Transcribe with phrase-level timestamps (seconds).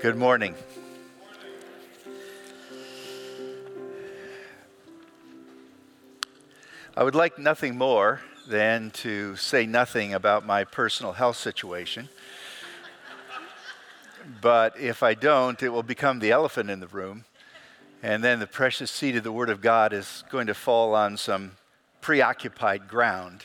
[0.00, 0.54] Good morning.
[6.96, 12.10] I would like nothing more than to say nothing about my personal health situation.
[14.42, 17.24] but if I don't, it will become the elephant in the room.
[18.02, 21.18] And then the precious seed of the Word of God is going to fall on
[21.18, 21.52] some
[22.00, 23.44] preoccupied ground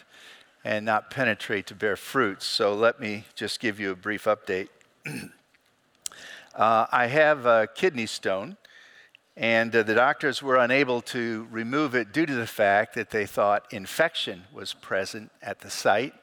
[0.64, 2.46] and not penetrate to bear fruits.
[2.46, 4.70] So let me just give you a brief update.
[6.56, 8.56] uh, I have a kidney stone
[9.36, 13.26] and uh, the doctors were unable to remove it due to the fact that they
[13.26, 16.14] thought infection was present at the site,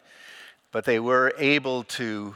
[0.70, 2.34] but they were able to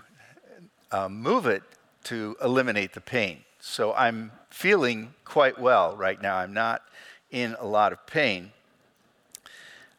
[0.92, 1.62] uh, move it
[2.04, 3.45] to eliminate the pain.
[3.68, 6.36] So I'm feeling quite well right now.
[6.36, 6.82] I'm not
[7.32, 8.52] in a lot of pain.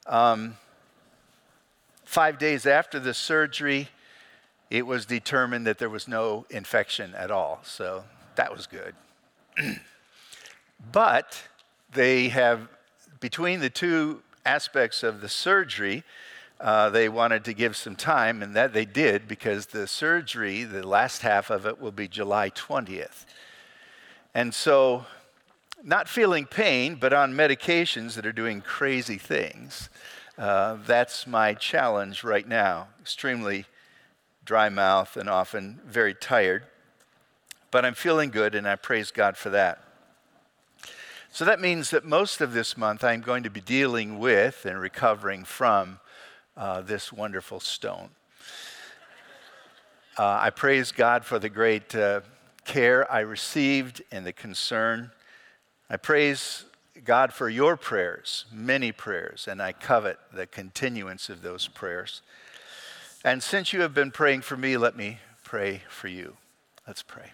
[0.07, 0.55] Um,
[2.05, 3.89] five days after the surgery,
[4.71, 7.59] it was determined that there was no infection at all.
[7.63, 8.95] So that was good.
[10.91, 11.41] But
[11.91, 12.69] they have,
[13.19, 16.03] between the two aspects of the surgery,
[16.61, 20.87] uh, they wanted to give some time, and that they did because the surgery, the
[20.87, 23.25] last half of it, will be July 20th.
[24.37, 25.03] And so,
[25.83, 29.89] not feeling pain, but on medications that are doing crazy things.
[30.37, 32.89] Uh, that's my challenge right now.
[33.01, 33.65] Extremely
[34.45, 36.65] dry mouth and often very tired.
[37.71, 39.83] But I'm feeling good, and I praise God for that.
[41.31, 44.79] So that means that most of this month I'm going to be dealing with and
[44.79, 45.99] recovering from
[46.55, 48.09] uh, this wonderful stone.
[50.15, 52.21] Uh, I praise God for the great uh,
[52.67, 55.09] care I received and the concern.
[55.89, 56.65] I praise
[57.03, 62.21] God for your prayers, many prayers, and I covet the continuance of those prayers.
[63.23, 66.37] And since you have been praying for me, let me pray for you.
[66.85, 67.31] Let's pray.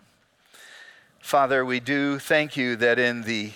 [1.20, 3.52] Father, we do thank you that in the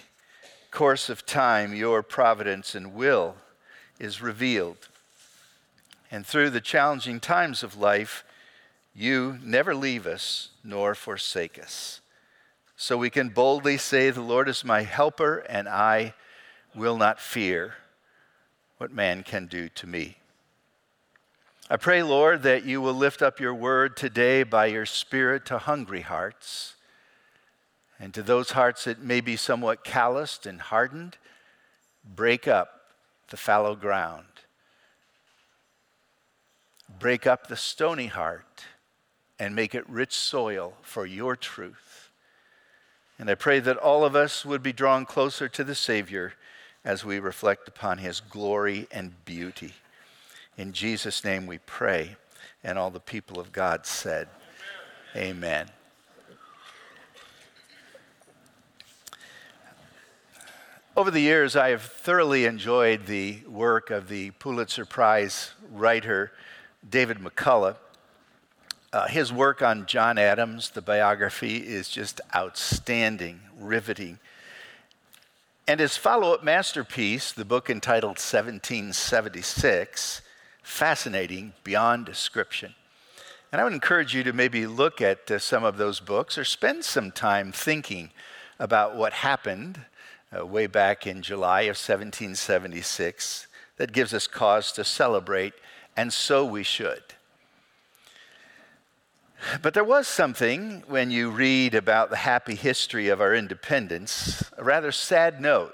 [0.71, 3.35] course of time, your providence and will
[3.99, 4.89] is revealed.
[6.09, 8.23] And through the challenging times of life,
[8.97, 12.01] you never leave us nor forsake us.
[12.75, 16.15] So we can boldly say, The Lord is my helper, and I
[16.73, 17.75] will not fear
[18.79, 20.17] what man can do to me.
[21.69, 25.59] I pray, Lord, that you will lift up your word today by your Spirit to
[25.59, 26.73] hungry hearts
[27.99, 31.17] and to those hearts that may be somewhat calloused and hardened,
[32.03, 32.81] break up
[33.29, 34.25] the fallow ground.
[36.99, 38.63] Break up the stony heart
[39.39, 42.09] and make it rich soil for your truth.
[43.19, 46.33] And I pray that all of us would be drawn closer to the Savior
[46.85, 49.73] as we reflect upon his glory and beauty.
[50.57, 52.15] In Jesus' name we pray.
[52.63, 54.27] And all the people of God said,
[55.15, 55.35] Amen.
[55.35, 55.71] Amen.
[60.97, 66.31] Over the years, I have thoroughly enjoyed the work of the Pulitzer Prize writer
[66.89, 67.75] David McCullough.
[68.97, 74.17] Uh, his work on John Adams, the biography, is just outstanding, riveting.
[75.67, 80.23] And his follow up masterpiece, the book entitled 1776,
[80.63, 82.73] fascinating beyond description.
[83.51, 86.43] And I would encourage you to maybe look at uh, some of those books or
[86.43, 88.09] spend some time thinking
[88.57, 89.81] about what happened
[90.35, 93.45] uh, way back in July of 1776
[93.77, 95.53] that gives us cause to celebrate,
[95.95, 97.03] and so we should.
[99.61, 104.63] But there was something when you read about the happy history of our independence, a
[104.63, 105.73] rather sad note,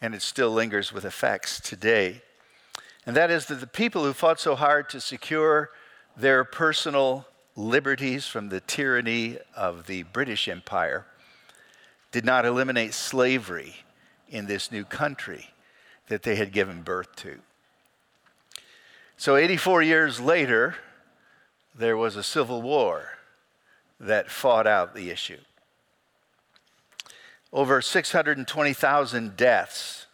[0.00, 2.22] and it still lingers with effects today.
[3.04, 5.70] And that is that the people who fought so hard to secure
[6.16, 11.06] their personal liberties from the tyranny of the British Empire
[12.12, 13.76] did not eliminate slavery
[14.28, 15.50] in this new country
[16.08, 17.38] that they had given birth to.
[19.16, 20.76] So, 84 years later,
[21.74, 23.18] there was a civil war
[23.98, 25.38] that fought out the issue.
[27.52, 30.06] Over 620,000 deaths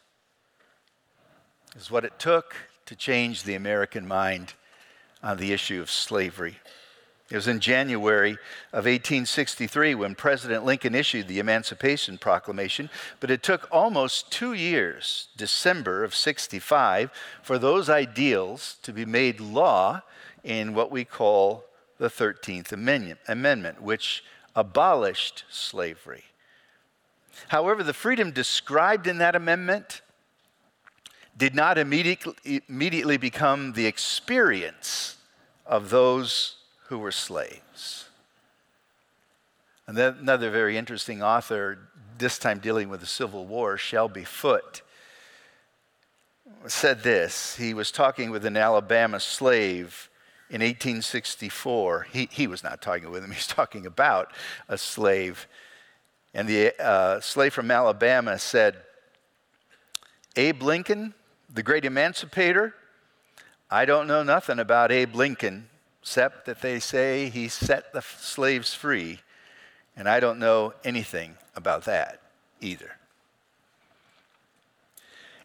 [1.76, 2.55] is what it took
[2.87, 4.55] to change the American mind
[5.22, 6.58] on the issue of slavery.
[7.31, 8.32] It was in January
[8.72, 12.88] of 1863 when President Lincoln issued the Emancipation Proclamation,
[13.20, 17.11] but it took almost two years, December of 65,
[17.43, 20.02] for those ideals to be made law
[20.44, 21.64] in what we call
[21.99, 24.25] the 13th Amendment, which
[24.55, 26.25] abolished slavery.
[27.49, 30.02] However, the freedom described in that amendment
[31.37, 35.17] did not immediately, become the experience
[35.67, 36.56] of those
[36.87, 38.08] who were slaves.
[39.87, 41.79] And then another very interesting author,
[42.19, 44.82] this time dealing with the Civil War, Shelby Foote,
[46.67, 47.56] said this.
[47.56, 50.11] He was talking with an Alabama slave
[50.50, 52.06] in 1864.
[52.12, 54.32] He, he was not talking with him, he's talking about
[54.68, 55.46] a slave.
[56.34, 58.76] And the uh, slave from Alabama said,
[60.36, 61.14] Abe Lincoln
[61.52, 62.74] the great emancipator,
[63.70, 65.68] I don't know nothing about Abe Lincoln,
[66.02, 69.20] except that they say he set the slaves free,
[69.96, 72.20] and I don't know anything about that
[72.60, 72.92] either.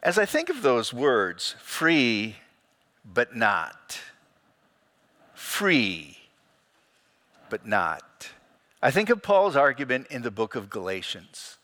[0.01, 2.38] As I think of those words, free
[3.06, 3.99] but not,
[5.53, 6.17] free
[7.51, 8.29] but not,
[8.81, 11.57] I think of Paul's argument in the book of Galatians.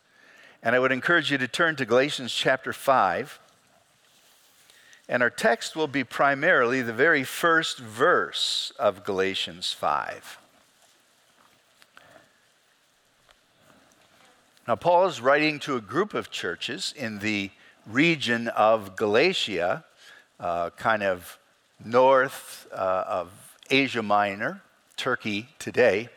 [0.62, 3.40] And I would encourage you to turn to Galatians chapter 5.
[5.10, 10.38] And our text will be primarily the very first verse of Galatians 5.
[14.68, 17.50] Now, Paul is writing to a group of churches in the
[17.88, 19.84] region of Galatia,
[20.40, 21.40] uh, kind of
[21.84, 24.62] north uh, of Asia Minor,
[24.98, 26.10] Turkey today.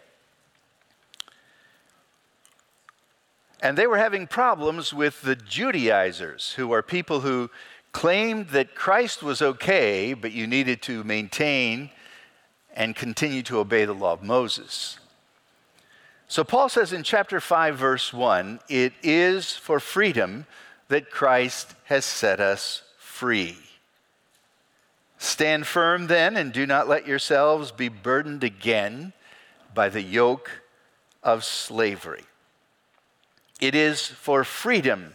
[3.60, 7.48] And they were having problems with the Judaizers, who are people who
[7.92, 11.90] claimed that Christ was okay, but you needed to maintain
[12.74, 14.98] and continue to obey the law of Moses.
[16.26, 20.46] So Paul says in chapter 5, verse 1 it is for freedom
[20.88, 23.58] that Christ has set us free.
[25.22, 29.12] Stand firm then, and do not let yourselves be burdened again
[29.72, 30.50] by the yoke
[31.22, 32.24] of slavery.
[33.60, 35.12] It is for freedom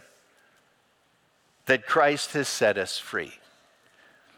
[1.65, 3.33] that Christ has set us free.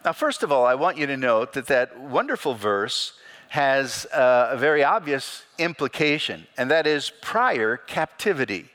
[0.03, 3.13] Now, first of all, I want you to note that that wonderful verse
[3.49, 8.69] has uh, a very obvious implication, and that is prior captivity.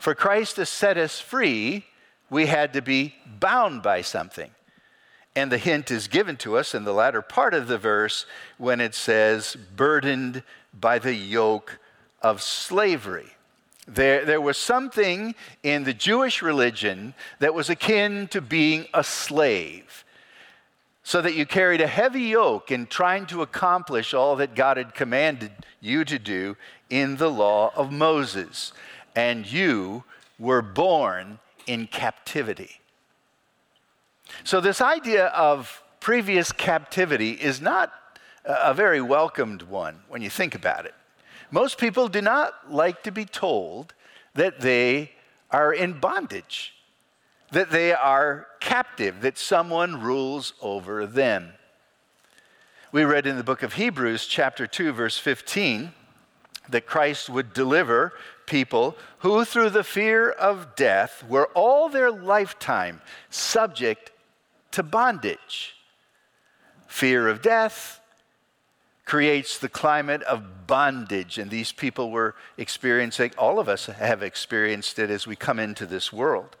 [0.00, 1.84] For Christ to set us free,
[2.30, 4.50] we had to be bound by something.
[5.36, 8.24] And the hint is given to us in the latter part of the verse
[8.56, 10.42] when it says, burdened
[10.72, 11.78] by the yoke
[12.22, 13.30] of slavery.
[13.86, 20.04] There, there was something in the Jewish religion that was akin to being a slave,
[21.02, 24.94] so that you carried a heavy yoke in trying to accomplish all that God had
[24.94, 26.56] commanded you to do
[26.88, 28.72] in the law of Moses.
[29.14, 30.04] And you
[30.38, 32.80] were born in captivity.
[34.42, 37.92] So, this idea of previous captivity is not
[38.44, 40.94] a very welcomed one when you think about it.
[41.50, 43.94] Most people do not like to be told
[44.34, 45.12] that they
[45.50, 46.74] are in bondage,
[47.52, 51.52] that they are captive, that someone rules over them.
[52.92, 55.92] We read in the book of Hebrews, chapter 2, verse 15,
[56.68, 58.12] that Christ would deliver
[58.46, 63.00] people who, through the fear of death, were all their lifetime
[63.30, 64.10] subject
[64.74, 65.74] to bondage.
[66.86, 68.00] Fear of death,
[69.04, 71.38] creates the climate of bondage.
[71.38, 75.86] And these people were experiencing, all of us have experienced it as we come into
[75.86, 76.56] this world.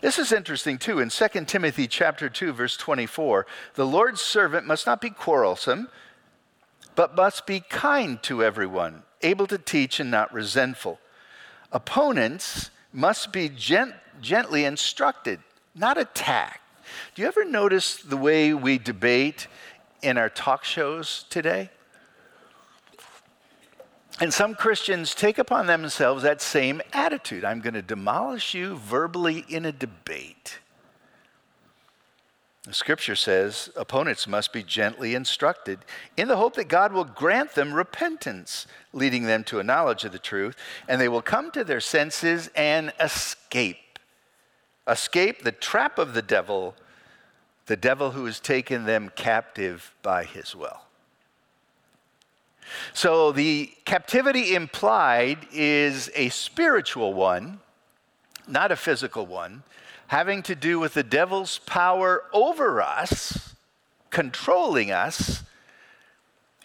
[0.00, 1.00] This is interesting too.
[1.00, 5.88] In 2 Timothy chapter 2 verse 24, the Lord's servant must not be quarrelsome,
[6.94, 11.00] but must be kind to everyone, able to teach and not resentful.
[11.72, 15.40] Opponents must be gent- gently instructed,
[15.74, 16.63] not attacked.
[17.14, 19.48] Do you ever notice the way we debate
[20.04, 21.70] in our talk shows today.
[24.20, 29.44] And some Christians take upon themselves that same attitude I'm going to demolish you verbally
[29.48, 30.58] in a debate.
[32.62, 35.80] The scripture says opponents must be gently instructed
[36.16, 40.12] in the hope that God will grant them repentance, leading them to a knowledge of
[40.12, 40.54] the truth,
[40.88, 43.83] and they will come to their senses and escape.
[44.86, 46.74] Escape the trap of the devil
[47.66, 50.80] the devil who has taken them captive by his will.
[52.92, 57.60] So the captivity implied is a spiritual one,
[58.46, 59.62] not a physical one,
[60.08, 63.54] having to do with the devil's power over us,
[64.10, 65.42] controlling us,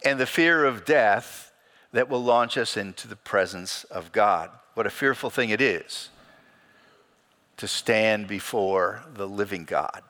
[0.03, 1.51] and the fear of death
[1.91, 4.51] that will launch us into the presence of God.
[4.73, 6.09] What a fearful thing it is
[7.59, 10.01] to stand before the living God.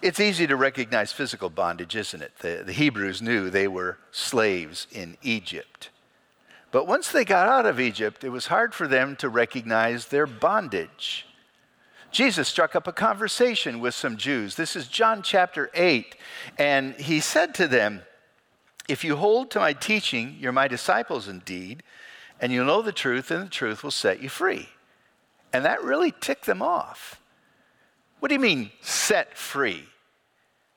[0.00, 2.32] It's easy to recognize physical bondage, isn't it?
[2.38, 5.90] The, the Hebrews knew they were slaves in Egypt.
[6.70, 10.26] But once they got out of Egypt, it was hard for them to recognize their
[10.26, 11.26] bondage.
[12.10, 14.54] Jesus struck up a conversation with some Jews.
[14.54, 16.16] This is John chapter 8.
[16.56, 18.02] And he said to them,
[18.88, 21.82] If you hold to my teaching, you're my disciples indeed,
[22.40, 24.70] and you'll know the truth, and the truth will set you free.
[25.52, 27.20] And that really ticked them off.
[28.20, 29.84] What do you mean, set free?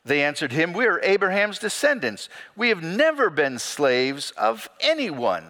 [0.04, 2.30] They answered him, We are Abraham's descendants.
[2.56, 5.46] We have never been slaves of anyone.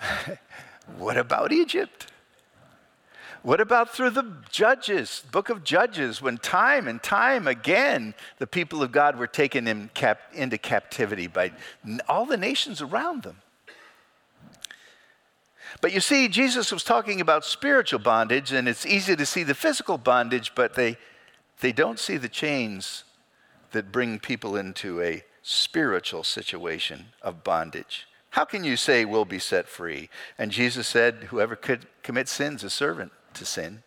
[0.98, 2.12] what about Egypt?
[3.42, 8.82] What about through the Judges, book of Judges, when time and time again the people
[8.82, 11.52] of God were taken in cap- into captivity by
[12.08, 13.38] all the nations around them?
[15.80, 19.54] But you see, Jesus was talking about spiritual bondage, and it's easy to see the
[19.54, 20.96] physical bondage, but they,
[21.60, 23.04] they don't see the chains
[23.72, 28.06] that bring people into a spiritual situation of bondage.
[28.30, 30.10] How can you say we'll be set free?
[30.36, 33.82] And Jesus said, Whoever could commit sins is servant to sin.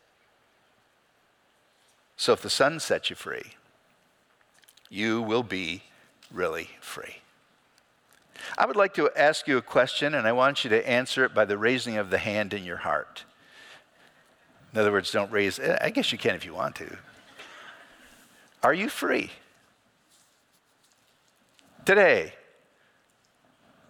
[2.17, 3.53] So if the Son sets you free,
[4.89, 5.83] you will be
[6.31, 7.20] really free.
[8.57, 11.33] I would like to ask you a question, and I want you to answer it
[11.33, 13.25] by the raising of the hand in your heart.
[14.73, 16.97] In other words, don't raise, I guess you can if you want to.
[18.63, 19.31] Are you free?
[21.83, 22.33] Today,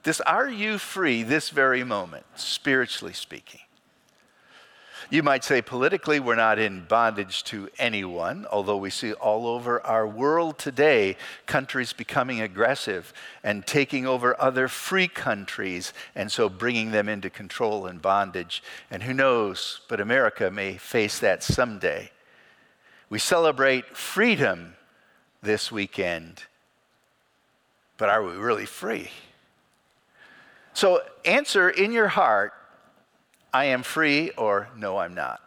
[0.03, 3.61] this, are you free this very moment, spiritually speaking?
[5.09, 9.85] You might say politically, we're not in bondage to anyone, although we see all over
[9.85, 16.91] our world today countries becoming aggressive and taking over other free countries, and so bringing
[16.91, 18.63] them into control and bondage.
[18.89, 22.11] And who knows, but America may face that someday.
[23.09, 24.75] We celebrate freedom
[25.41, 26.43] this weekend,
[27.97, 29.09] but are we really free?
[30.73, 32.53] So answer in your heart
[33.53, 35.41] I am free or no, I'm not.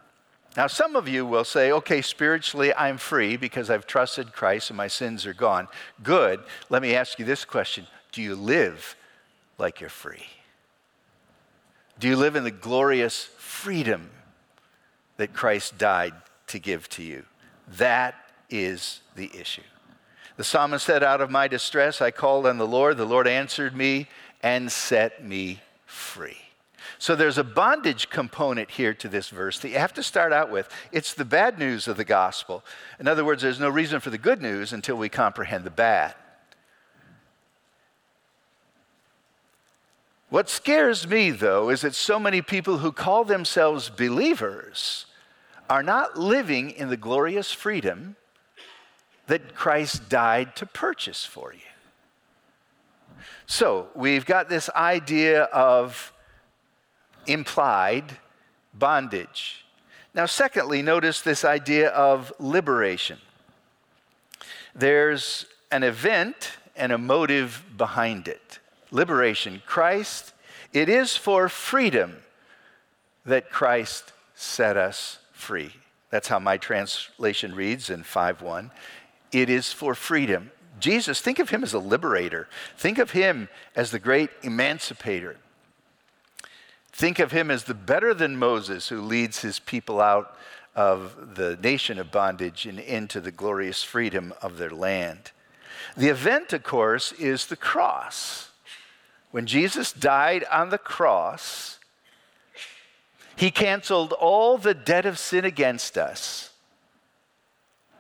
[0.57, 4.77] Now, some of you will say, okay, spiritually, I'm free because I've trusted Christ and
[4.77, 5.67] my sins are gone.
[6.03, 6.41] Good.
[6.71, 8.95] Let me ask you this question Do you live
[9.59, 10.27] like you're free?
[11.99, 14.11] Do you live in the glorious freedom
[15.17, 16.15] that Christ died
[16.49, 17.25] to give to you?
[17.77, 18.15] That
[18.51, 19.63] is the issue.
[20.37, 22.97] The psalmist said, Out of my distress I called on the Lord.
[22.97, 24.09] The Lord answered me
[24.43, 26.44] and set me free.
[26.99, 30.51] So there's a bondage component here to this verse that you have to start out
[30.51, 30.69] with.
[30.93, 32.65] It's the bad news of the gospel.
[32.99, 36.15] In other words, there's no reason for the good news until we comprehend the bad.
[40.31, 45.07] What scares me, though, is that so many people who call themselves believers
[45.71, 48.17] are not living in the glorious freedom
[49.27, 51.61] that Christ died to purchase for you.
[53.47, 56.13] So we've got this idea of
[57.27, 58.19] implied
[58.73, 59.65] bondage.
[60.15, 63.19] Now, secondly, notice this idea of liberation.
[64.75, 68.59] There's an event and a motive behind it.
[68.91, 69.63] Liberation.
[69.67, 70.33] Christ,
[70.73, 72.23] it is for freedom
[73.25, 75.75] that Christ set us free.
[76.11, 78.71] That's how my translation reads in 5:1.
[79.33, 80.53] It is for freedom.
[80.79, 82.49] Jesus, think of him as a liberator.
[82.77, 85.37] Think of him as the great emancipator.
[86.95, 90.37] Think of him as the better than Moses who leads his people out
[90.77, 95.33] of the nation of bondage and into the glorious freedom of their land.
[95.97, 98.51] The event, of course, is the cross.
[99.33, 101.81] When Jesus died on the cross,
[103.35, 106.53] he canceled all the debt of sin against us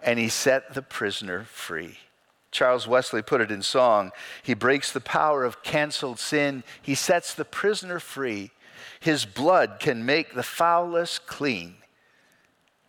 [0.05, 1.99] and he set the prisoner free.
[2.53, 4.13] Charles Wesley put it in song.
[4.41, 8.53] He breaks the power of canceled sin, he sets the prisoner free.
[9.00, 11.76] His blood can make the foulest clean,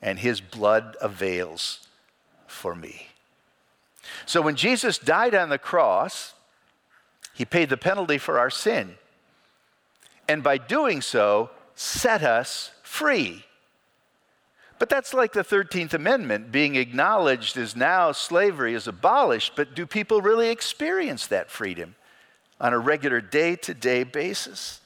[0.01, 1.87] and his blood avails
[2.47, 3.07] for me.
[4.25, 6.33] So when Jesus died on the cross,
[7.33, 8.95] he paid the penalty for our sin.
[10.27, 13.45] And by doing so, set us free.
[14.79, 19.53] But that's like the 13th Amendment being acknowledged as now slavery is abolished.
[19.55, 21.95] But do people really experience that freedom
[22.59, 24.81] on a regular day to day basis?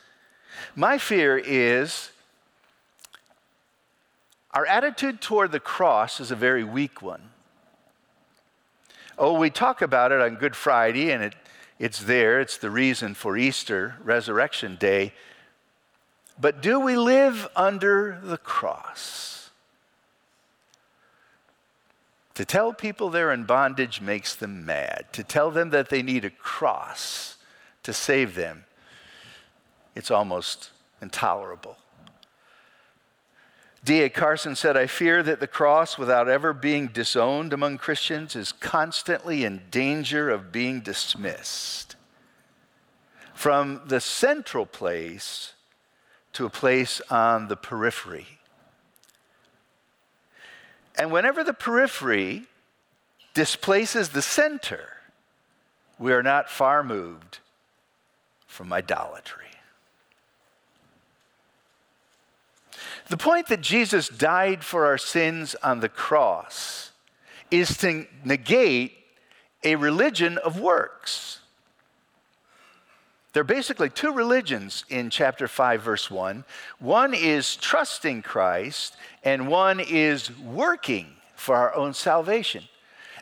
[0.76, 2.12] My fear is
[4.52, 7.22] our attitude toward the cross is a very weak one.
[9.18, 11.36] Oh, we talk about it on Good Friday, and it,
[11.78, 12.40] it's there.
[12.40, 15.14] It's the reason for Easter, Resurrection Day.
[16.40, 19.50] But do we live under the cross?
[22.36, 25.08] To tell people they're in bondage makes them mad.
[25.12, 27.36] To tell them that they need a cross
[27.84, 28.64] to save them
[30.00, 30.70] it's almost
[31.02, 31.76] intolerable.
[33.84, 34.10] D.A.
[34.10, 39.44] Carson said, I fear that the cross, without ever being disowned among Christians, is constantly
[39.44, 41.98] in danger of being dismissed
[43.34, 45.54] from the central place
[46.32, 48.40] to a place on the periphery.
[50.98, 52.46] And whenever the periphery
[53.34, 54.94] displaces the center,
[55.98, 57.40] we are not far moved
[58.48, 59.49] from idolatry.
[63.10, 66.92] The point that Jesus died for our sins on the cross
[67.50, 68.94] is to negate
[69.64, 71.40] a religion of works.
[73.34, 76.44] There are basically two religions in chapter 5, verse 1.
[76.78, 82.66] One is trusting Christ, and one is working for our own salvation.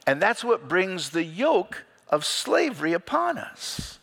[0.05, 3.99] And that's what brings the yoke of slavery upon us.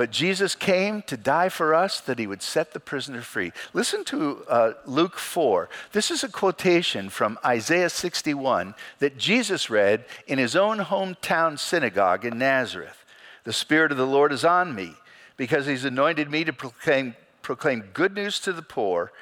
[0.00, 3.52] But Jesus came to die for us that he would set the prisoner free.
[3.74, 5.68] Listen to uh, Luke 4.
[5.92, 12.24] This is a quotation from Isaiah 61 that Jesus read in his own hometown synagogue
[12.24, 13.04] in Nazareth.
[13.44, 14.94] The Spirit of the Lord is on me
[15.36, 19.12] because he's anointed me to proclaim, proclaim good news to the poor.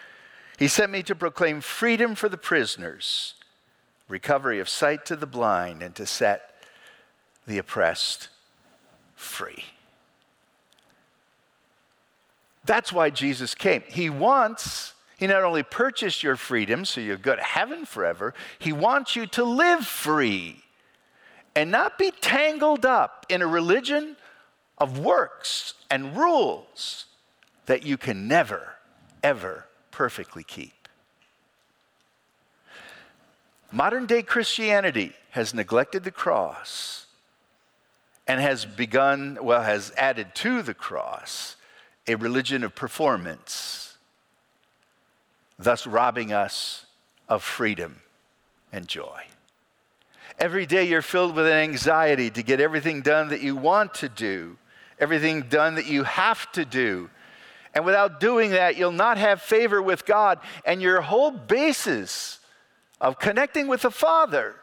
[0.60, 3.34] He sent me to proclaim freedom for the prisoners,
[4.06, 6.54] recovery of sight to the blind, and to set
[7.48, 8.28] the oppressed
[9.16, 9.64] free.
[12.68, 13.82] That's why Jesus came.
[13.88, 18.74] He wants, He not only purchased your freedom so you'll go to heaven forever, He
[18.74, 20.62] wants you to live free
[21.56, 24.16] and not be tangled up in a religion
[24.76, 27.06] of works and rules
[27.64, 28.74] that you can never,
[29.22, 30.88] ever perfectly keep.
[33.72, 37.06] Modern day Christianity has neglected the cross
[38.26, 41.56] and has begun, well, has added to the cross
[42.08, 43.96] a religion of performance,
[45.58, 46.86] thus robbing us
[47.28, 48.00] of freedom
[48.72, 49.24] and joy.
[50.38, 54.56] Every day you're filled with anxiety to get everything done that you want to do,
[54.98, 57.10] everything done that you have to do.
[57.74, 60.38] And without doing that, you'll not have favor with God.
[60.64, 62.40] And your whole basis
[63.00, 64.56] of connecting with the Father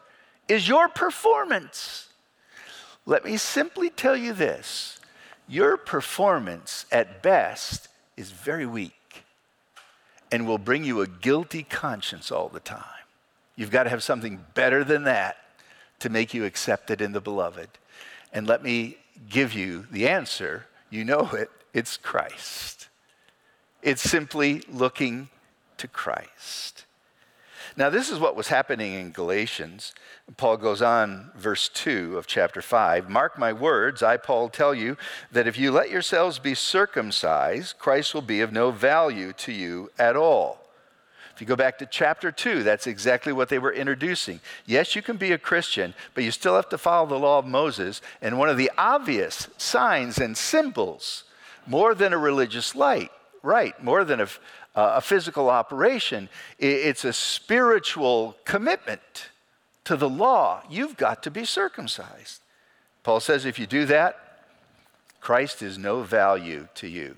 [0.47, 2.09] is your performance.
[3.05, 4.94] Let me simply tell you this
[5.47, 9.23] your performance at best is very weak
[10.31, 12.83] and will bring you a guilty conscience all the time.
[13.55, 15.37] You've got to have something better than that
[15.99, 17.69] to make you accepted in the beloved.
[18.33, 18.97] And let me
[19.29, 20.65] give you the answer.
[20.89, 21.49] You know it.
[21.73, 22.89] It's Christ.
[23.81, 25.29] It's simply looking
[25.77, 26.85] to Christ.
[27.77, 29.93] Now, this is what was happening in Galatians.
[30.37, 34.97] Paul goes on, verse 2 of chapter 5 Mark my words, I, Paul, tell you
[35.31, 39.91] that if you let yourselves be circumcised, Christ will be of no value to you
[39.97, 40.65] at all.
[41.35, 44.39] If you go back to chapter 2, that's exactly what they were introducing.
[44.65, 47.45] Yes, you can be a Christian, but you still have to follow the law of
[47.45, 48.01] Moses.
[48.21, 51.25] And one of the obvious signs and symbols,
[51.67, 53.11] more than a religious light,
[53.43, 54.27] right, more than a,
[54.75, 59.29] a physical operation, it's a spiritual commitment
[59.85, 62.41] to the law, you've got to be circumcised.
[63.03, 64.19] Paul says if you do that,
[65.21, 67.15] Christ is no value to you.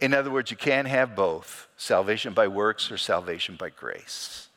[0.00, 4.48] In other words, you can't have both salvation by works or salvation by grace.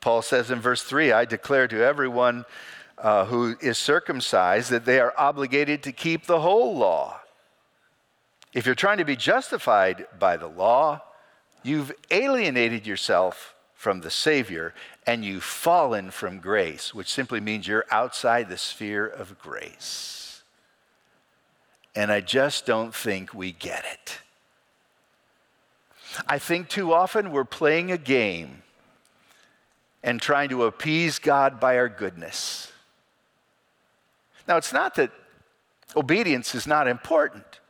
[0.00, 2.46] Paul says in verse 3 I declare to everyone
[2.96, 7.20] uh, who is circumcised that they are obligated to keep the whole law.
[8.54, 11.02] If you're trying to be justified by the law,
[11.64, 14.72] you've alienated yourself from the Savior
[15.06, 20.42] and you've fallen from grace, which simply means you're outside the sphere of grace.
[21.96, 24.18] And I just don't think we get it.
[26.28, 28.62] I think too often we're playing a game
[30.02, 32.72] and trying to appease God by our goodness.
[34.46, 35.10] Now, it's not that
[35.96, 37.60] obedience is not important.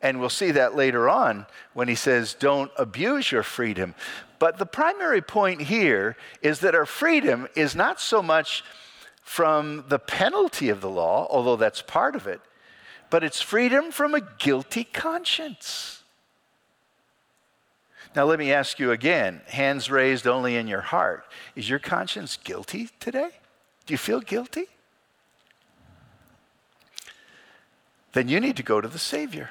[0.00, 3.94] And we'll see that later on when he says, don't abuse your freedom.
[4.38, 8.62] But the primary point here is that our freedom is not so much
[9.22, 12.40] from the penalty of the law, although that's part of it,
[13.10, 16.02] but it's freedom from a guilty conscience.
[18.14, 21.24] Now, let me ask you again hands raised only in your heart.
[21.54, 23.30] Is your conscience guilty today?
[23.84, 24.66] Do you feel guilty?
[28.12, 29.50] Then you need to go to the Savior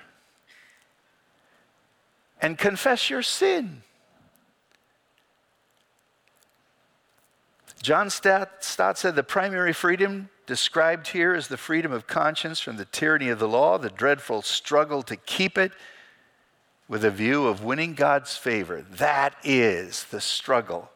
[2.42, 3.82] and confess your sin.
[7.82, 12.78] John Stott, Stott said the primary freedom described here is the freedom of conscience from
[12.78, 15.72] the tyranny of the law, the dreadful struggle to keep it
[16.88, 18.82] with a view of winning God's favor.
[18.82, 20.90] That is the struggle.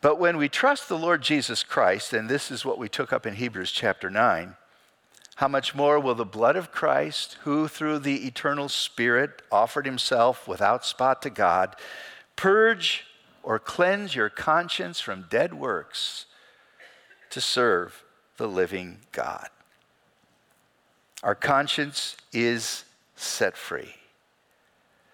[0.00, 3.24] But when we trust the Lord Jesus Christ, and this is what we took up
[3.24, 4.56] in Hebrews chapter 9,
[5.36, 10.46] how much more will the blood of Christ, who through the eternal Spirit offered himself
[10.46, 11.74] without spot to God,
[12.36, 13.04] purge
[13.42, 16.26] or cleanse your conscience from dead works
[17.30, 18.04] to serve
[18.36, 19.48] the living God?
[21.22, 22.84] Our conscience is
[23.16, 23.94] set free.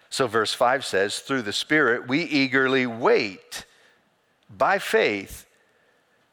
[0.09, 3.65] So, verse 5 says, through the Spirit, we eagerly wait
[4.49, 5.45] by faith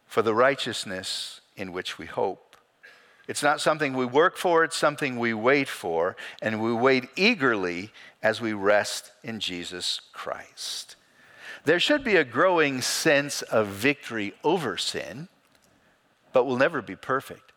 [0.07, 2.45] for the righteousness in which we hope.
[3.28, 7.90] It's not something we work for, it's something we wait for, and we wait eagerly
[8.22, 10.96] as we rest in Jesus Christ.
[11.64, 15.26] There should be a growing sense of victory over sin,
[16.32, 17.52] but we'll never be perfect.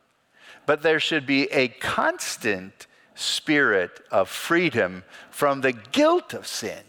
[0.66, 6.82] But there should be a constant spirit of freedom from the guilt of sin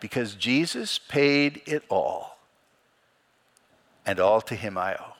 [0.00, 2.38] because Jesus paid it all,
[4.06, 5.19] and all to him I owe.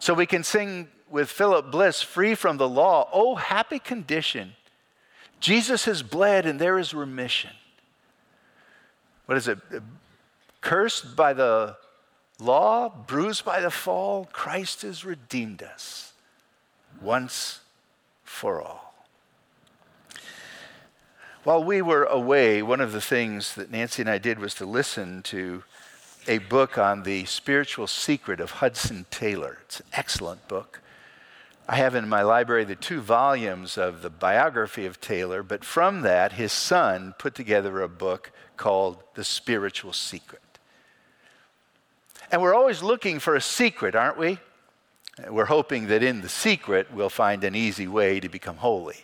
[0.00, 3.08] So we can sing with Philip Bliss, free from the law.
[3.12, 4.54] Oh, happy condition.
[5.40, 7.50] Jesus has bled and there is remission.
[9.26, 9.58] What is it?
[10.62, 11.76] Cursed by the
[12.38, 16.14] law, bruised by the fall, Christ has redeemed us
[17.00, 17.60] once
[18.24, 18.94] for all.
[21.44, 24.66] While we were away, one of the things that Nancy and I did was to
[24.66, 25.62] listen to
[26.26, 29.58] a book on the spiritual secret of Hudson Taylor.
[29.62, 30.80] It's an excellent book.
[31.68, 36.02] I have in my library the two volumes of the biography of Taylor, but from
[36.02, 40.42] that, his son put together a book called The Spiritual Secret.
[42.32, 44.38] And we're always looking for a secret, aren't we?
[45.28, 48.96] We're hoping that in the secret we'll find an easy way to become holy.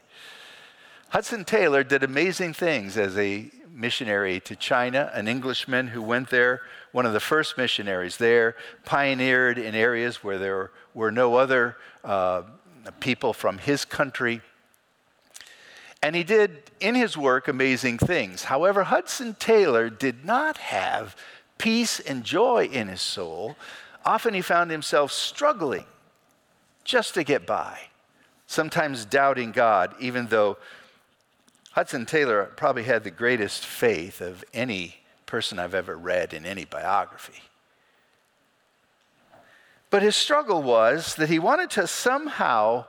[1.11, 6.62] Hudson Taylor did amazing things as a missionary to China, an Englishman who went there,
[6.93, 12.43] one of the first missionaries there, pioneered in areas where there were no other uh,
[13.01, 14.41] people from his country.
[16.03, 18.45] And he did in his work amazing things.
[18.45, 21.17] However, Hudson Taylor did not have
[21.59, 23.57] peace and joy in his soul.
[24.05, 25.87] Often he found himself struggling
[26.85, 27.79] just to get by,
[28.47, 30.57] sometimes doubting God, even though
[31.77, 36.65] Hudson Taylor probably had the greatest faith of any person I've ever read in any
[36.65, 37.43] biography.
[39.91, 42.87] But his struggle was that he wanted to somehow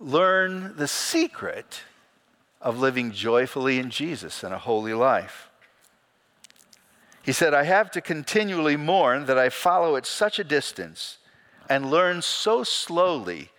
[0.00, 1.82] learn the secret
[2.62, 5.50] of living joyfully in Jesus and a holy life.
[7.22, 11.18] He said, I have to continually mourn that I follow at such a distance
[11.68, 13.50] and learn so slowly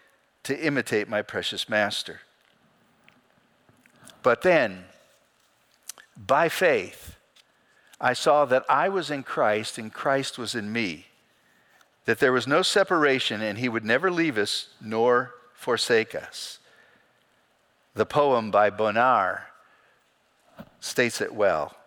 [0.42, 2.22] to imitate my precious master.
[4.28, 4.84] But then,
[6.18, 7.16] by faith,
[8.02, 11.06] I saw that I was in Christ and Christ was in me,
[12.04, 16.60] that there was no separation and he would never leave us nor forsake us.
[17.94, 19.48] The poem by Bonar
[20.82, 21.78] states it well.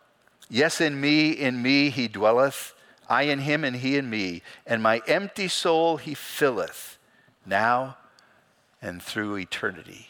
[0.49, 2.73] Yes, in me, in me he dwelleth
[3.07, 6.97] I in him and he in me, and my empty soul he filleth,
[7.45, 7.99] now
[8.81, 10.10] and through eternity.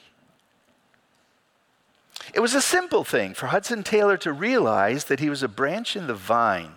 [2.35, 5.97] It was a simple thing for Hudson Taylor to realize that he was a branch
[5.97, 6.75] in the vine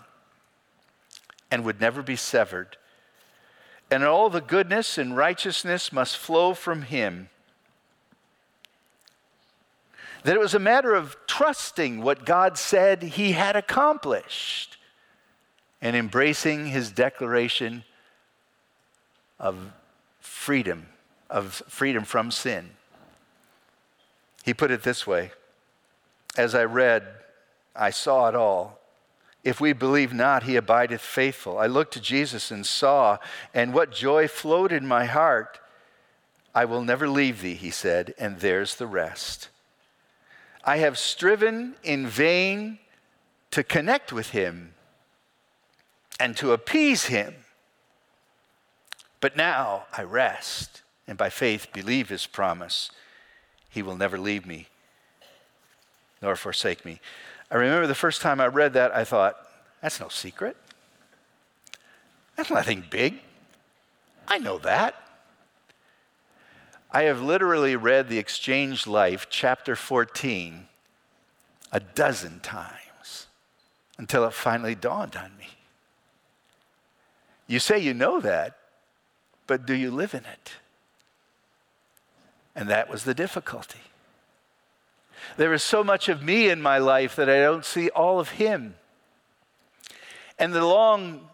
[1.51, 2.77] and would never be severed.
[3.91, 7.29] And all the goodness and righteousness must flow from him.
[10.23, 14.77] That it was a matter of trusting what God said he had accomplished
[15.81, 17.83] and embracing his declaration
[19.37, 19.73] of
[20.19, 20.87] freedom,
[21.29, 22.71] of freedom from sin.
[24.43, 25.31] He put it this way
[26.37, 27.07] As I read,
[27.75, 28.79] I saw it all.
[29.43, 31.57] If we believe not, he abideth faithful.
[31.57, 33.17] I looked to Jesus and saw,
[33.53, 35.59] and what joy flowed in my heart.
[36.55, 39.49] I will never leave thee, he said, and there's the rest.
[40.63, 42.79] I have striven in vain
[43.51, 44.73] to connect with him
[46.19, 47.33] and to appease him.
[49.19, 52.91] But now I rest and by faith believe his promise.
[53.73, 54.67] He will never leave me
[56.23, 57.01] nor forsake me.
[57.51, 59.35] I remember the first time I read that, I thought,
[59.81, 60.55] that's no secret.
[62.37, 63.19] That's nothing big.
[64.27, 64.95] I know that.
[66.91, 70.67] I have literally read The Exchange Life, chapter 14,
[71.71, 73.27] a dozen times.
[73.97, 75.47] until it finally dawned on me.
[77.47, 78.57] You say you know that,
[79.45, 80.53] but do you live in it?
[82.55, 83.79] And that was the difficulty.
[85.37, 88.29] There is so much of me in my life that I don't see all of
[88.29, 88.75] Him.
[90.37, 91.29] And the long,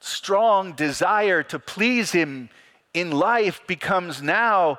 [0.00, 2.50] strong desire to please Him
[2.92, 4.78] in life becomes now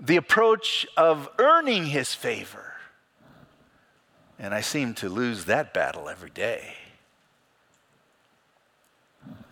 [0.00, 2.74] the approach of earning His favor.
[4.38, 6.74] And I seem to lose that battle every day.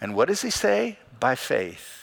[0.00, 0.98] And what does He say?
[1.20, 2.01] By faith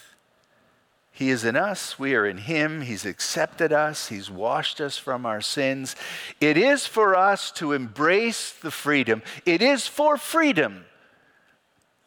[1.20, 2.80] he is in us, we are in Him.
[2.80, 5.98] He's accepted us, He's washed us from our sins.
[6.40, 9.22] It is for us to embrace the freedom.
[9.46, 10.86] It is for freedom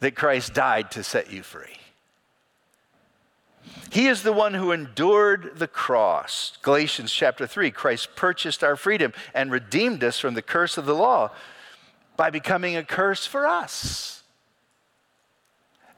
[0.00, 1.76] that Christ died to set you free.
[3.90, 6.56] He is the one who endured the cross.
[6.62, 10.94] Galatians chapter 3 Christ purchased our freedom and redeemed us from the curse of the
[10.94, 11.32] law
[12.16, 14.22] by becoming a curse for us.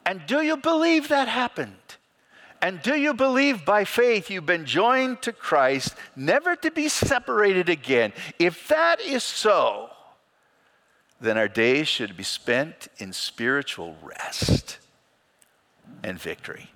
[0.05, 1.84] And do you believe that happened?
[2.65, 7.69] And do you believe by faith you've been joined to Christ, never to be separated
[7.69, 8.11] again?
[8.39, 9.91] If that is so,
[11.21, 14.79] then our days should be spent in spiritual rest
[16.03, 16.71] and victory.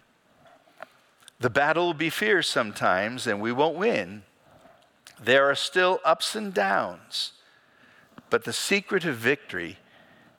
[1.39, 4.21] The battle will be fierce sometimes, and we won't win.
[5.19, 7.31] There are still ups and downs,
[8.29, 9.79] but the secret of victory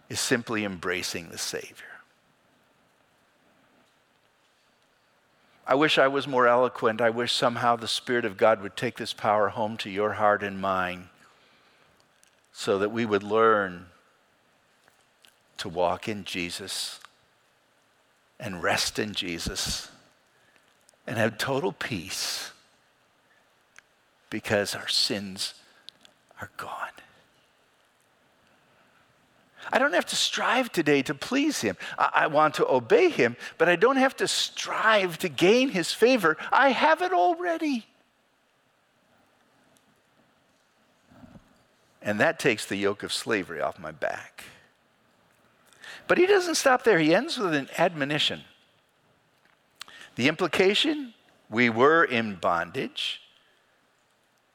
[0.09, 1.90] is simply embracing the Savior.
[5.67, 7.01] I wish I was more eloquent.
[7.01, 10.43] I wish somehow the Spirit of God would take this power home to your heart
[10.43, 11.09] and mine
[12.53, 13.87] so that we would learn
[15.59, 17.01] to walk in Jesus
[18.39, 19.89] and rest in Jesus
[21.07, 22.51] and have total peace
[24.31, 25.55] because our sins
[26.41, 26.89] are gone.
[29.73, 31.77] I don't have to strive today to please him.
[31.99, 35.93] I, I, want to obey him, but I don't have to strive to gain his
[35.93, 36.37] favor.
[36.51, 37.87] I have it already.
[42.03, 44.45] And that takes the yoke of slavery off my back.
[46.09, 46.99] But he doesn't stop there.
[46.99, 48.43] He ends with an admonition.
[50.17, 51.15] The implication
[51.49, 53.21] we were in bondage.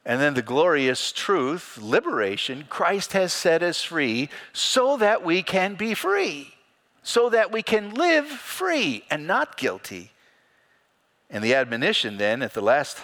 [0.06, 5.74] And then the glorious truth, liberation, Christ has set us free so that we can
[5.74, 6.54] be free,
[7.02, 10.12] so that we can live free and not guilty.
[11.28, 12.98] And the admonition then at the last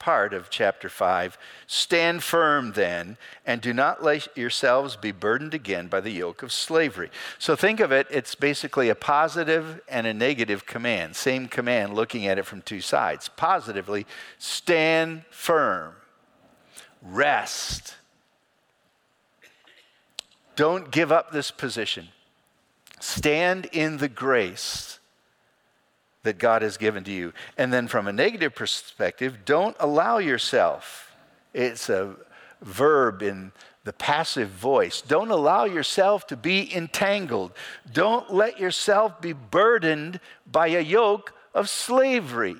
[0.00, 5.86] part of chapter 5 stand firm then, and do not let yourselves be burdened again
[5.86, 7.10] by the yoke of slavery.
[7.38, 11.14] So think of it, it's basically a positive and a negative command.
[11.14, 13.28] Same command, looking at it from two sides.
[13.28, 14.06] Positively,
[14.38, 15.94] stand firm
[17.02, 17.94] rest.
[20.56, 22.08] Don't give up this position.
[23.00, 24.98] Stand in the grace
[26.24, 27.32] that God has given to you.
[27.56, 31.14] And then, from a negative perspective, don't allow yourself,
[31.54, 32.16] it's a
[32.60, 33.52] verb in
[33.84, 35.00] the passive voice.
[35.00, 37.52] Don't allow yourself to be entangled.
[37.90, 42.56] Don't let yourself be burdened by a yoke of slavery.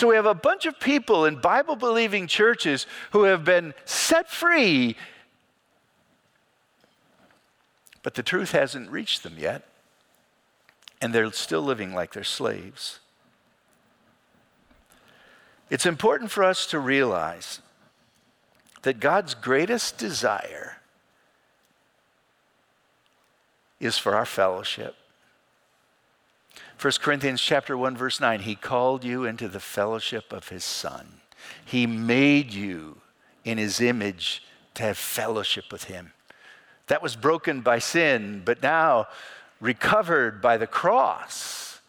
[0.00, 4.30] So we have a bunch of people in Bible believing churches who have been set
[4.30, 4.96] free,
[8.02, 9.68] but the truth hasn't reached them yet,
[11.02, 13.00] and they're still living like they're slaves.
[15.68, 17.60] It's important for us to realize
[18.80, 20.78] that God's greatest desire
[23.78, 24.96] is for our fellowship.
[26.80, 31.20] 1 Corinthians chapter 1 verse 9 he called you into the fellowship of his son.
[31.62, 33.02] He made you
[33.44, 34.42] in his image
[34.74, 36.12] to have fellowship with him.
[36.86, 39.08] That was broken by sin, but now
[39.60, 41.80] recovered by the cross.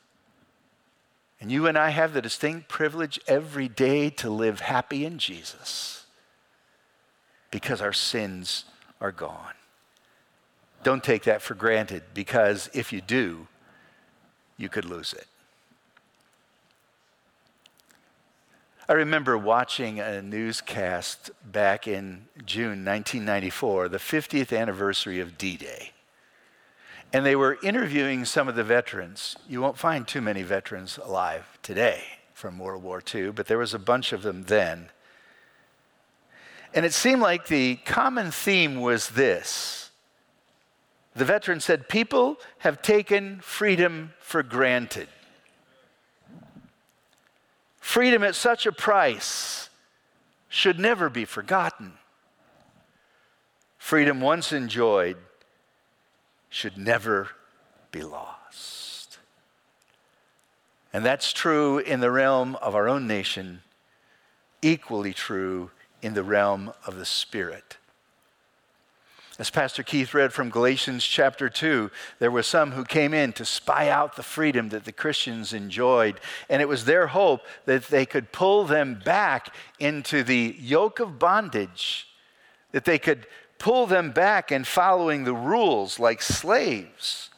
[1.40, 6.06] And you and I have the distinct privilege every day to live happy in Jesus
[7.50, 8.66] because our sins
[9.00, 9.54] are gone.
[10.84, 13.48] Don't take that for granted because if you do,
[14.62, 15.28] you could lose it.
[18.88, 25.92] I remember watching a newscast back in June 1994, the 50th anniversary of D Day.
[27.14, 29.36] And they were interviewing some of the veterans.
[29.48, 33.74] You won't find too many veterans alive today from World War II, but there was
[33.74, 34.90] a bunch of them then.
[36.74, 39.81] And it seemed like the common theme was this
[41.16, 45.08] the veteran said, People have taken freedom for granted.
[47.80, 49.70] Freedom at such a price
[50.48, 51.94] should never be forgotten.
[53.78, 55.18] freedom once enjoyed
[56.50, 57.30] should never
[57.92, 59.18] be lost.
[60.94, 63.62] And that's true in the realm of our own nation,
[64.62, 65.72] equally true
[66.02, 67.78] in the realm of the Spirit.
[69.42, 73.44] As Pastor Keith read from Galatians chapter 2, there were some who came in to
[73.44, 76.20] spy out the freedom that the Christians enjoyed.
[76.48, 81.18] And it was their hope that they could pull them back into the yoke of
[81.18, 82.08] bondage,
[82.72, 83.26] that they could
[83.58, 87.32] pull them back in following the rules like slaves.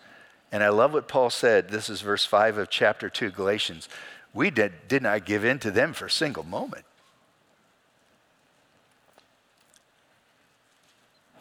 [0.52, 1.70] And I love what Paul said.
[1.70, 3.88] This is verse 5 of chapter 2, Galatians.
[4.34, 6.84] We did, did not give in to them for a single moment.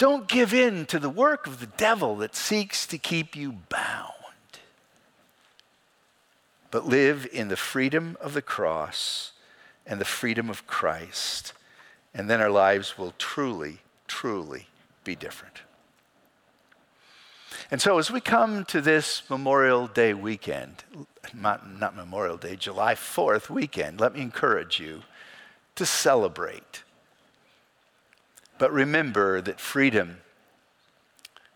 [0.03, 4.11] Don't give in to the work of the devil that seeks to keep you bound.
[6.73, 9.31] But live in the freedom of the cross
[9.87, 11.53] and the freedom of Christ.
[12.13, 14.67] And then our lives will truly, truly
[15.05, 15.61] be different.
[17.71, 20.83] And so, as we come to this Memorial Day weekend,
[21.33, 25.05] not, not, Memorial Day, July 4th weekend, let me encourage you
[25.77, 26.82] to celebrate.
[28.59, 30.19] But remember that freedom,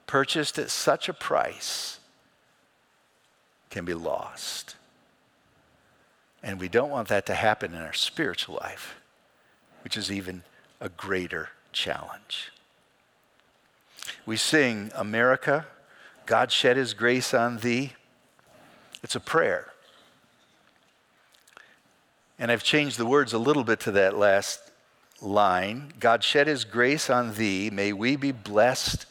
[0.07, 2.01] purchased at such a price,
[3.71, 4.77] can be lost.
[6.43, 8.97] And we don't want that to happen in our spiritual life,
[9.83, 10.43] which is even
[10.81, 12.53] a greater challenge.
[14.25, 15.67] We sing, America,
[16.25, 17.93] God shed his grace on thee.
[19.03, 19.73] It's a prayer.
[22.39, 24.66] And I've changed the words a little bit to that last
[25.21, 27.71] line God shed his grace on thee.
[27.71, 29.07] May we be blessed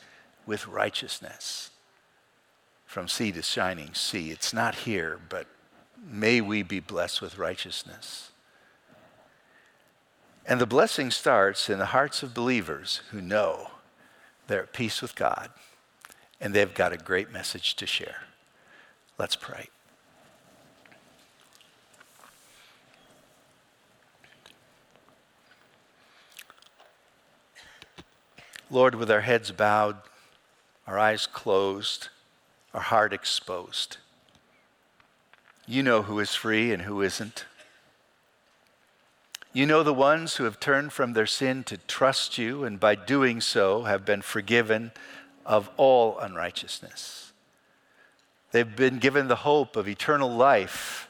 [0.45, 1.71] with righteousness.
[2.85, 4.31] From sea to shining sea.
[4.31, 5.47] It's not here, but
[6.01, 8.31] may we be blessed with righteousness.
[10.45, 13.71] And the blessing starts in the hearts of believers who know
[14.47, 15.49] they're at peace with God,
[16.39, 18.21] and they've got a great message to share.
[19.17, 19.69] Let's pray.
[28.69, 29.97] Lord, with our heads bowed,
[30.87, 32.09] our eyes closed,
[32.73, 33.97] our heart exposed,
[35.67, 37.45] you know who is free and who isn't.
[39.51, 42.95] You know the ones who have turned from their sin to trust you, and by
[42.95, 44.91] doing so have been forgiven
[45.45, 47.31] of all unrighteousness.
[48.51, 51.09] They've been given the hope of eternal life.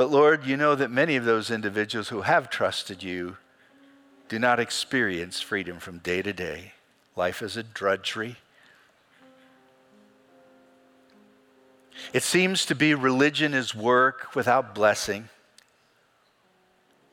[0.00, 3.36] But Lord, you know that many of those individuals who have trusted you
[4.30, 6.72] do not experience freedom from day to day.
[7.16, 8.36] Life is a drudgery.
[12.14, 15.28] It seems to be religion is work without blessing,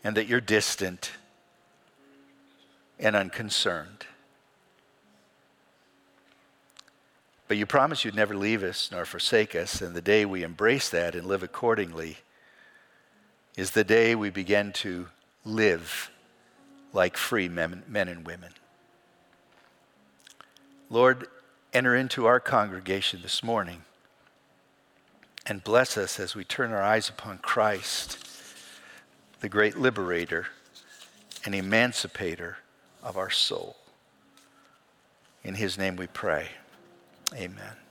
[0.01, 1.11] and that you're distant
[2.97, 4.05] and unconcerned.
[7.49, 10.87] But you promised you'd never leave us nor forsake us, and the day we embrace
[10.87, 12.19] that and live accordingly
[13.57, 15.07] is the day we begin to
[15.43, 16.11] live
[16.93, 18.53] like free men, men and women.
[20.89, 21.27] Lord,
[21.73, 23.81] enter into our congregation this morning
[25.45, 28.23] and bless us as we turn our eyes upon Christ,
[29.41, 30.47] the great liberator
[31.43, 32.57] and emancipator
[33.01, 33.75] of our soul.
[35.43, 36.49] In his name we pray.
[37.33, 37.86] Amen.